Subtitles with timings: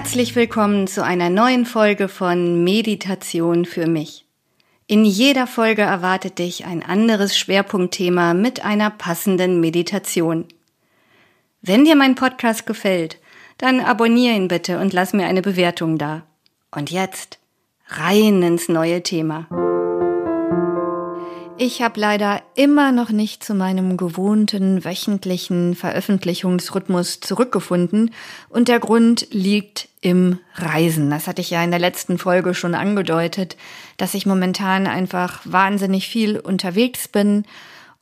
[0.00, 4.26] Herzlich willkommen zu einer neuen Folge von Meditation für mich.
[4.86, 10.44] In jeder Folge erwartet dich ein anderes Schwerpunktthema mit einer passenden Meditation.
[11.62, 13.18] Wenn dir mein Podcast gefällt,
[13.58, 16.22] dann abonniere ihn bitte und lass mir eine Bewertung da.
[16.70, 17.40] Und jetzt
[17.88, 19.48] rein ins neue Thema.
[21.60, 28.12] Ich habe leider immer noch nicht zu meinem gewohnten wöchentlichen Veröffentlichungsrhythmus zurückgefunden
[28.48, 31.10] und der Grund liegt im Reisen.
[31.10, 33.56] Das hatte ich ja in der letzten Folge schon angedeutet,
[33.96, 37.44] dass ich momentan einfach wahnsinnig viel unterwegs bin.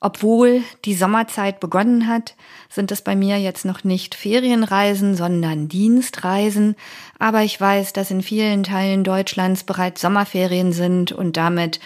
[0.00, 2.34] Obwohl die Sommerzeit begonnen hat,
[2.68, 6.76] sind es bei mir jetzt noch nicht Ferienreisen, sondern Dienstreisen.
[7.18, 11.80] Aber ich weiß, dass in vielen Teilen Deutschlands bereits Sommerferien sind und damit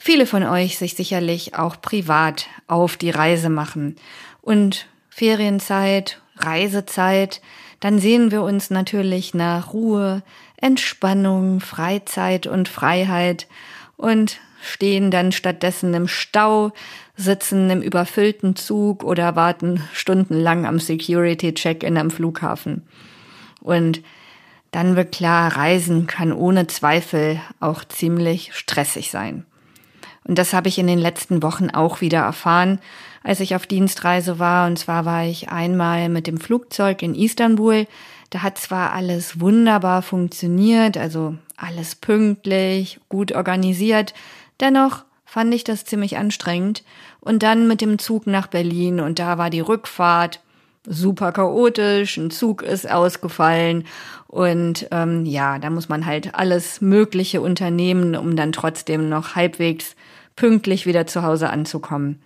[0.00, 3.96] viele von euch sich sicherlich auch privat auf die Reise machen.
[4.40, 7.42] Und Ferienzeit, Reisezeit,
[7.80, 10.22] dann sehen wir uns natürlich nach Ruhe,
[10.56, 13.46] Entspannung, Freizeit und Freiheit
[13.96, 16.72] und stehen dann stattdessen im Stau,
[17.16, 22.86] sitzen im überfüllten Zug oder warten stundenlang am Security-Check-in am Flughafen.
[23.60, 24.02] Und
[24.70, 29.44] dann wird klar, Reisen kann ohne Zweifel auch ziemlich stressig sein.
[30.30, 32.78] Und das habe ich in den letzten Wochen auch wieder erfahren,
[33.24, 34.68] als ich auf Dienstreise war.
[34.68, 37.88] Und zwar war ich einmal mit dem Flugzeug in Istanbul.
[38.30, 44.14] Da hat zwar alles wunderbar funktioniert, also alles pünktlich, gut organisiert.
[44.60, 46.84] Dennoch fand ich das ziemlich anstrengend.
[47.18, 50.38] Und dann mit dem Zug nach Berlin und da war die Rückfahrt
[50.86, 53.84] super chaotisch, ein Zug ist ausgefallen
[54.28, 59.96] und ähm, ja, da muss man halt alles Mögliche unternehmen, um dann trotzdem noch halbwegs
[60.36, 62.20] pünktlich wieder zu Hause anzukommen.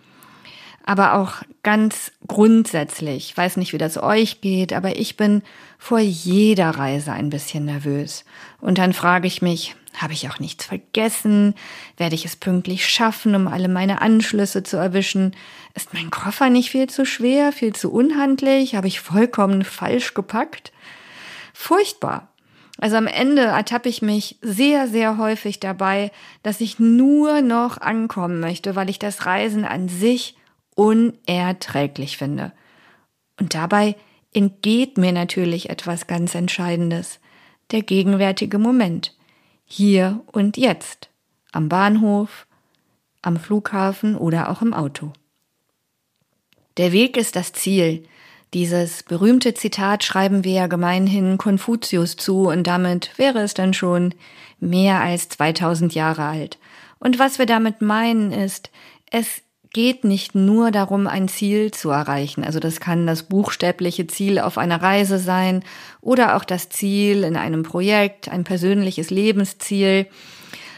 [0.87, 5.43] Aber auch ganz grundsätzlich, ich weiß nicht, wie das euch geht, aber ich bin
[5.79, 8.25] vor jeder Reise ein bisschen nervös.
[8.61, 11.55] Und dann frage ich mich, habe ich auch nichts vergessen?
[11.97, 15.35] Werde ich es pünktlich schaffen, um alle meine Anschlüsse zu erwischen?
[15.75, 18.75] Ist mein Koffer nicht viel zu schwer, viel zu unhandlich?
[18.75, 20.73] Habe ich vollkommen falsch gepackt?
[21.55, 22.34] Furchtbar.
[22.79, 26.11] Also am Ende ertappe ich mich sehr, sehr häufig dabei,
[26.43, 30.37] dass ich nur noch ankommen möchte, weil ich das Reisen an sich
[30.75, 32.53] unerträglich finde.
[33.39, 33.97] Und dabei
[34.33, 37.21] entgeht mir natürlich etwas ganz Entscheidendes,
[37.71, 39.17] der gegenwärtige Moment,
[39.65, 41.09] hier und jetzt,
[41.53, 42.47] am Bahnhof,
[43.23, 45.13] am Flughafen oder auch im Auto.
[46.77, 48.05] Der Weg ist das Ziel,
[48.55, 54.15] dieses berühmte Zitat schreiben wir ja gemeinhin Konfuzius zu und damit wäre es dann schon
[54.61, 56.59] mehr als 2000 Jahre alt.
[57.01, 58.71] Und was wir damit meinen ist,
[59.11, 62.45] es geht nicht nur darum, ein Ziel zu erreichen.
[62.45, 65.65] Also das kann das buchstäbliche Ziel auf einer Reise sein
[66.01, 70.07] oder auch das Ziel in einem Projekt, ein persönliches Lebensziel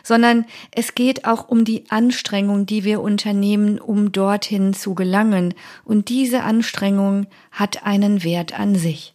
[0.06, 5.52] sondern es geht auch um die Anstrengung, die wir unternehmen, um dorthin zu gelangen.
[5.84, 9.14] Und diese Anstrengung hat einen Wert an sich.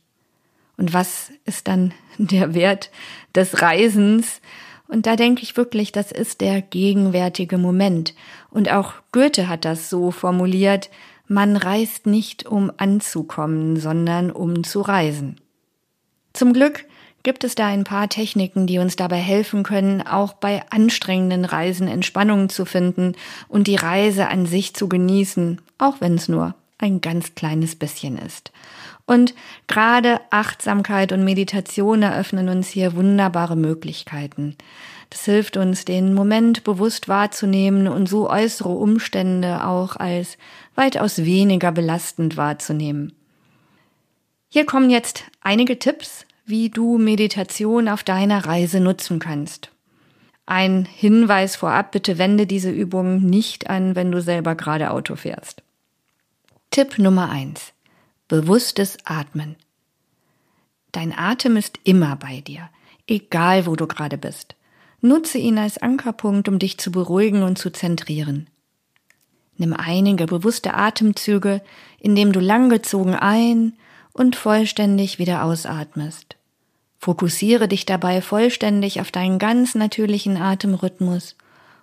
[0.76, 2.92] Und was ist dann der Wert
[3.34, 4.42] des Reisens?
[4.90, 8.14] Und da denke ich wirklich, das ist der gegenwärtige Moment.
[8.50, 10.90] Und auch Goethe hat das so formuliert,
[11.26, 15.40] man reist nicht, um anzukommen, sondern um zu reisen.
[16.34, 16.84] Zum Glück
[17.24, 21.88] Gibt es da ein paar Techniken, die uns dabei helfen können, auch bei anstrengenden Reisen
[21.88, 23.14] Entspannung zu finden
[23.48, 28.18] und die Reise an sich zu genießen, auch wenn es nur ein ganz kleines bisschen
[28.18, 28.52] ist.
[29.06, 29.36] Und
[29.68, 34.56] gerade Achtsamkeit und Meditation eröffnen uns hier wunderbare Möglichkeiten.
[35.10, 40.38] Das hilft uns, den Moment bewusst wahrzunehmen und so äußere Umstände auch als
[40.76, 43.14] weitaus weniger belastend wahrzunehmen.
[44.48, 49.72] Hier kommen jetzt einige Tipps, wie du Meditation auf deiner Reise nutzen kannst.
[50.46, 55.64] Ein Hinweis vorab, bitte wende diese Übung nicht an, wenn du selber gerade Auto fährst.
[56.70, 57.74] Tipp Nummer eins:
[58.28, 59.56] Bewusstes Atmen.
[60.92, 62.70] Dein Atem ist immer bei dir,
[63.08, 64.56] egal wo du gerade bist.
[65.00, 68.48] Nutze ihn als Ankerpunkt, um dich zu beruhigen und zu zentrieren.
[69.58, 71.62] Nimm einige bewusste Atemzüge,
[72.00, 73.74] indem du langgezogen ein
[74.14, 76.36] und vollständig wieder ausatmest.
[77.02, 81.36] Fokussiere dich dabei vollständig auf deinen ganz natürlichen Atemrhythmus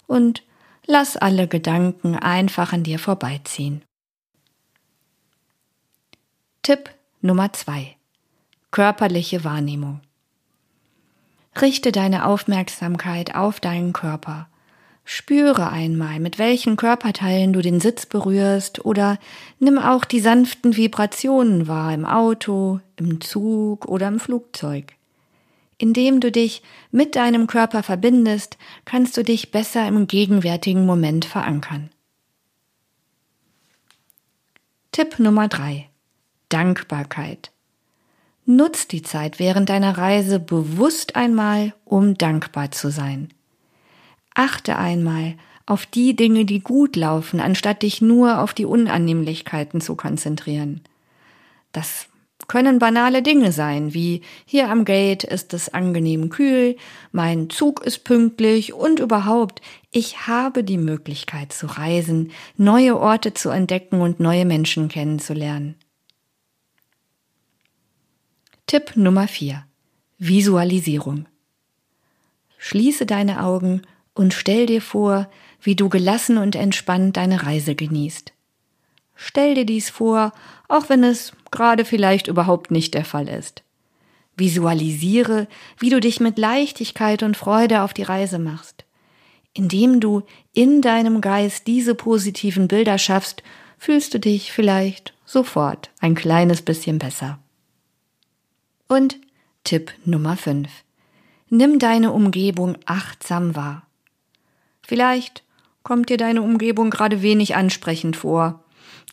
[0.06, 0.44] und
[0.86, 3.82] lass alle Gedanken einfach an dir vorbeiziehen.
[6.62, 7.96] Tipp Nummer zwei:
[8.70, 10.00] Körperliche Wahrnehmung.
[11.60, 14.48] Richte deine Aufmerksamkeit auf deinen Körper
[15.10, 19.18] Spüre einmal, mit welchen Körperteilen du den Sitz berührst oder
[19.58, 24.97] nimm auch die sanften Vibrationen wahr im Auto, im Zug oder im Flugzeug.
[25.78, 31.90] Indem du dich mit deinem Körper verbindest, kannst du dich besser im gegenwärtigen Moment verankern.
[34.90, 35.88] Tipp Nummer drei:
[36.48, 37.52] Dankbarkeit.
[38.44, 43.28] Nutz die Zeit während deiner Reise bewusst einmal, um dankbar zu sein.
[44.34, 45.34] Achte einmal
[45.66, 50.80] auf die Dinge, die gut laufen, anstatt dich nur auf die Unannehmlichkeiten zu konzentrieren.
[51.72, 52.07] Das
[52.46, 56.76] können banale Dinge sein, wie hier am Gate ist es angenehm kühl,
[57.10, 63.50] mein Zug ist pünktlich und überhaupt, ich habe die Möglichkeit zu reisen, neue Orte zu
[63.50, 65.74] entdecken und neue Menschen kennenzulernen.
[68.66, 69.64] Tipp Nummer 4.
[70.18, 71.26] Visualisierung.
[72.58, 73.82] Schließe deine Augen
[74.14, 75.28] und stell dir vor,
[75.60, 78.32] wie du gelassen und entspannt deine Reise genießt.
[79.20, 80.32] Stell dir dies vor,
[80.68, 83.64] auch wenn es gerade vielleicht überhaupt nicht der Fall ist.
[84.36, 88.84] Visualisiere, wie du dich mit Leichtigkeit und Freude auf die Reise machst.
[89.54, 90.22] Indem du
[90.52, 93.42] in deinem Geist diese positiven Bilder schaffst,
[93.76, 97.40] fühlst du dich vielleicht sofort ein kleines bisschen besser.
[98.86, 99.18] Und
[99.64, 100.68] Tipp Nummer 5.
[101.50, 103.82] Nimm deine Umgebung achtsam wahr.
[104.80, 105.42] Vielleicht
[105.82, 108.62] kommt dir deine Umgebung gerade wenig ansprechend vor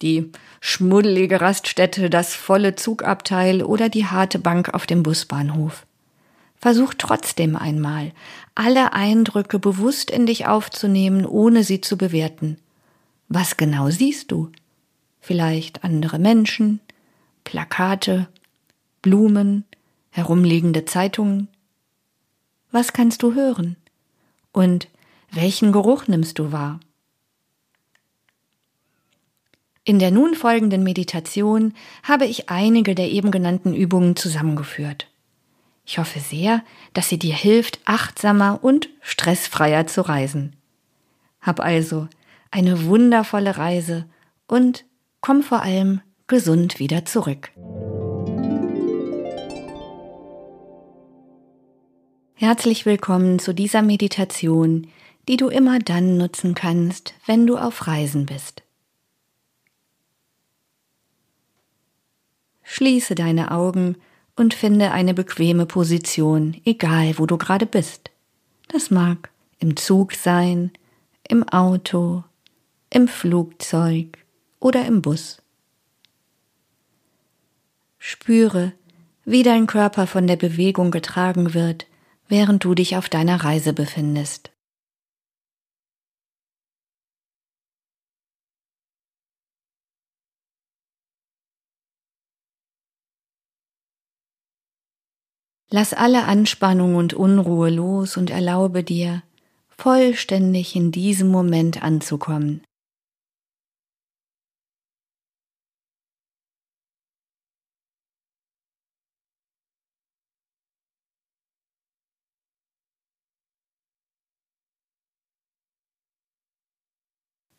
[0.02, 5.86] die schmuddelige Raststätte, das volle Zugabteil oder die harte Bank auf dem Busbahnhof.
[6.58, 8.12] Versuch trotzdem einmal,
[8.56, 12.58] alle Eindrücke bewusst in dich aufzunehmen, ohne sie zu bewerten.
[13.28, 14.52] Was genau siehst du?
[15.20, 16.80] Vielleicht andere Menschen,
[17.44, 18.28] Plakate,
[19.02, 19.66] Blumen,
[20.10, 21.48] herumliegende Zeitungen?
[22.72, 23.76] Was kannst du hören?
[24.52, 24.88] Und
[25.32, 26.80] welchen Geruch nimmst du wahr?
[29.88, 35.12] In der nun folgenden Meditation habe ich einige der eben genannten Übungen zusammengeführt.
[35.86, 40.56] Ich hoffe sehr, dass sie dir hilft, achtsamer und stressfreier zu reisen.
[41.40, 42.08] Hab also
[42.50, 44.08] eine wundervolle Reise
[44.48, 44.86] und
[45.22, 47.52] komm vor allem gesund wieder zurück.
[52.34, 54.88] Herzlich willkommen zu dieser Meditation,
[55.28, 58.65] die du immer dann nutzen kannst, wenn du auf Reisen bist.
[62.66, 63.96] Schließe deine Augen
[64.36, 68.12] und finde eine bequeme Position, egal wo du gerade bist.
[68.68, 69.30] Das mag
[69.60, 70.72] im Zug sein,
[71.28, 72.24] im Auto,
[72.90, 74.18] im Flugzeug
[74.60, 75.42] oder im Bus.
[77.98, 78.74] Spüre,
[79.24, 81.88] wie dein Körper von der Bewegung getragen wird,
[82.28, 84.52] während du dich auf deiner Reise befindest.
[95.78, 99.24] Lass alle Anspannung und Unruhe los und erlaube dir,
[99.68, 102.64] vollständig in diesem Moment anzukommen.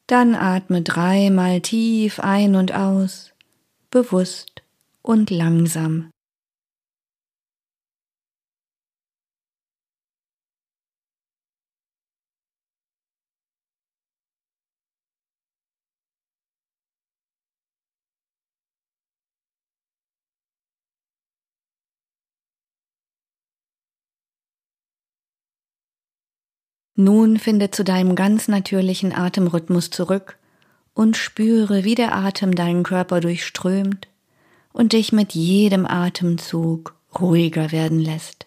[0.07, 3.35] Dann atme dreimal tief ein und aus,
[3.91, 4.63] bewusst
[5.03, 6.09] und langsam.
[26.97, 30.39] Nun finde zu deinem ganz natürlichen Atemrhythmus zurück
[30.95, 34.09] und spüre, wie der Atem deinen Körper durchströmt
[34.73, 38.46] und dich mit jedem Atemzug ruhiger werden lässt.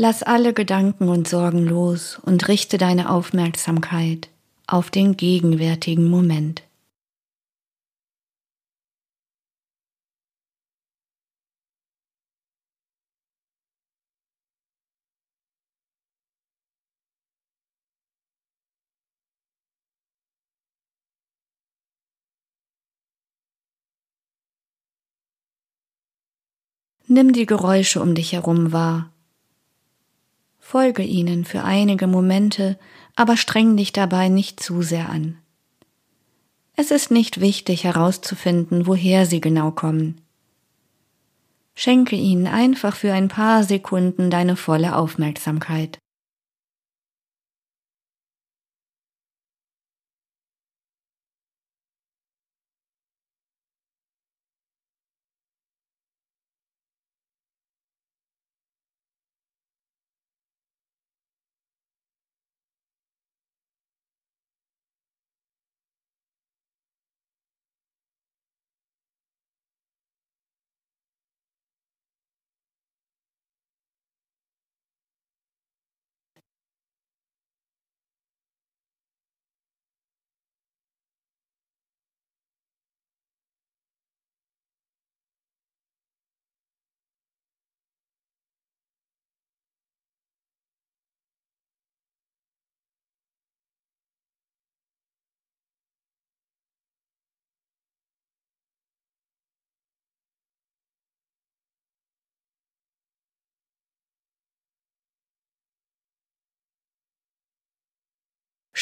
[0.00, 4.28] Lass alle Gedanken und Sorgen los und richte deine Aufmerksamkeit
[4.68, 6.62] auf den gegenwärtigen Moment.
[27.08, 29.10] Nimm die Geräusche um dich herum wahr
[30.70, 32.78] Folge ihnen für einige Momente,
[33.16, 35.38] aber streng dich dabei nicht zu sehr an.
[36.76, 40.20] Es ist nicht wichtig herauszufinden, woher sie genau kommen.
[41.74, 45.98] Schenke ihnen einfach für ein paar Sekunden deine volle Aufmerksamkeit.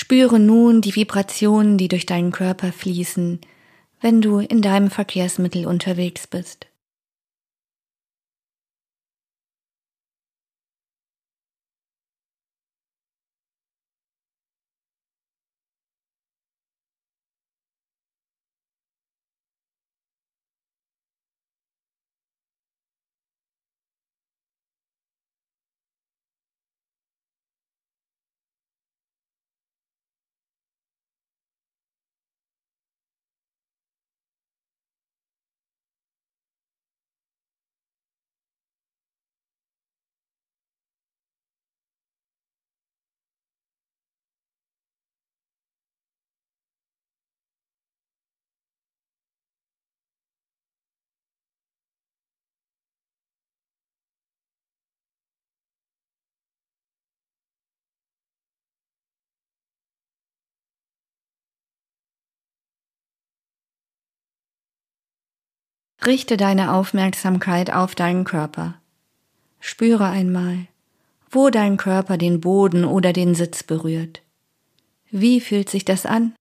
[0.07, 3.41] Spüre nun die Vibrationen, die durch deinen Körper fließen,
[4.01, 6.69] wenn du in deinem Verkehrsmittel unterwegs bist.
[66.07, 68.75] Richte deine Aufmerksamkeit auf deinen Körper.
[69.59, 70.69] Spüre einmal,
[71.31, 74.23] wo dein Körper den Boden oder den Sitz berührt.
[75.11, 76.33] Wie fühlt sich das an?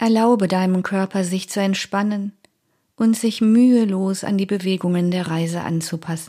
[0.00, 2.32] Erlaube deinem Körper sich zu entspannen
[2.96, 6.28] und sich mühelos an die Bewegungen der Reise anzupassen.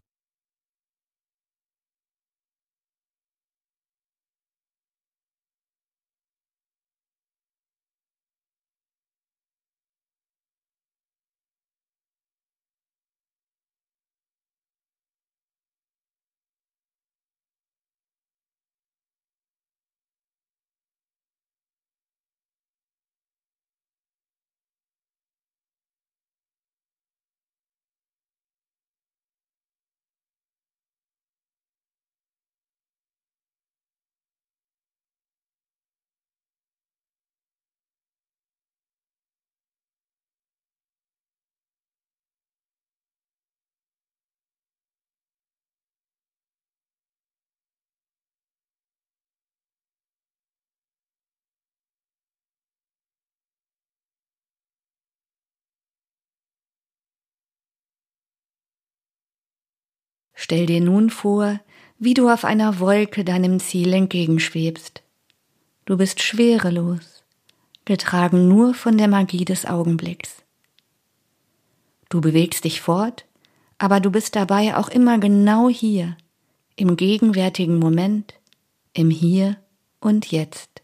[60.51, 61.61] Stell dir nun vor,
[61.97, 65.01] wie du auf einer Wolke deinem Ziel entgegenschwebst.
[65.85, 67.23] Du bist schwerelos,
[67.85, 70.43] getragen nur von der Magie des Augenblicks.
[72.09, 73.23] Du bewegst dich fort,
[73.77, 76.17] aber du bist dabei auch immer genau hier,
[76.75, 78.33] im gegenwärtigen Moment,
[78.91, 79.55] im Hier
[80.01, 80.80] und Jetzt.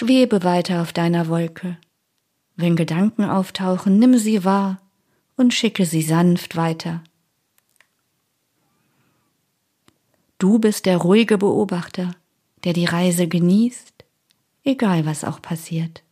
[0.00, 1.76] Schwebe weiter auf deiner Wolke.
[2.56, 4.80] Wenn Gedanken auftauchen, nimm sie wahr
[5.36, 7.04] und schicke sie sanft weiter.
[10.38, 12.12] Du bist der ruhige Beobachter,
[12.64, 14.06] der die Reise genießt,
[14.64, 16.02] egal was auch passiert.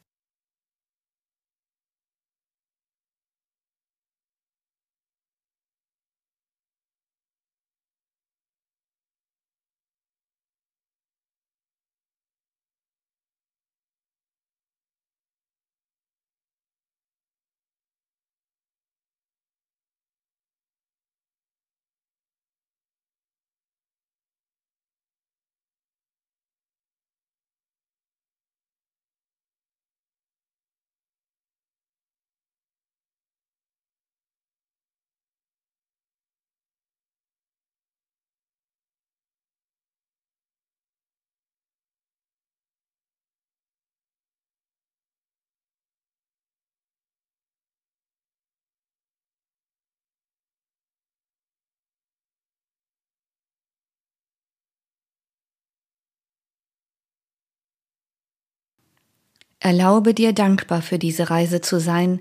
[59.61, 62.21] Erlaube dir dankbar für diese Reise zu sein,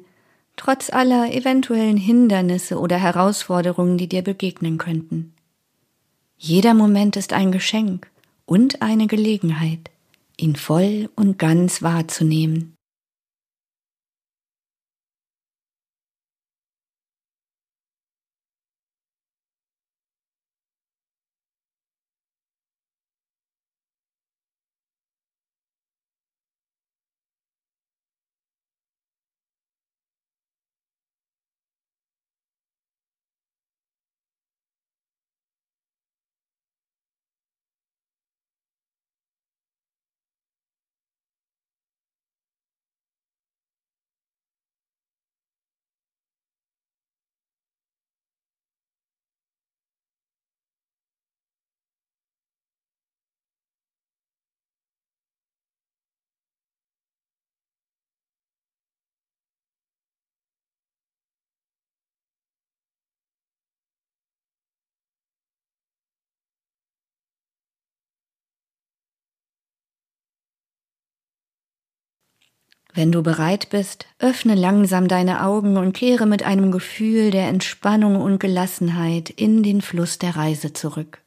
[0.56, 5.34] trotz aller eventuellen Hindernisse oder Herausforderungen, die dir begegnen könnten.
[6.38, 8.10] Jeder Moment ist ein Geschenk
[8.46, 9.92] und eine Gelegenheit,
[10.38, 12.77] ihn voll und ganz wahrzunehmen.
[72.98, 78.20] Wenn du bereit bist, öffne langsam deine Augen und kehre mit einem Gefühl der Entspannung
[78.20, 81.22] und Gelassenheit in den Fluss der Reise zurück.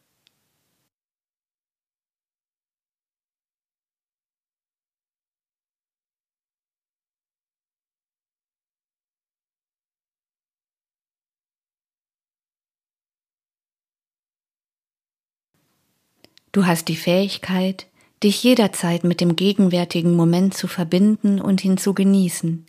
[16.50, 17.86] Du hast die Fähigkeit,
[18.22, 22.66] dich jederzeit mit dem gegenwärtigen Moment zu verbinden und ihn zu genießen,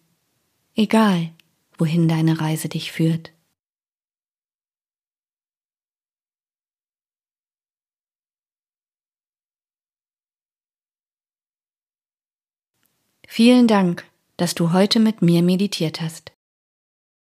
[0.75, 1.31] egal
[1.77, 3.33] wohin deine Reise dich führt.
[13.27, 16.33] Vielen Dank, dass du heute mit mir meditiert hast.